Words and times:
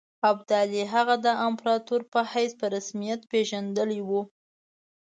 ابدالي 0.31 0.83
هغه 0.93 1.15
د 1.25 1.27
امپراطور 1.47 2.01
په 2.13 2.19
حیث 2.31 2.51
په 2.59 2.65
رسمیت 2.75 3.21
پېژندلی 3.31 4.01
وو. 4.09 4.21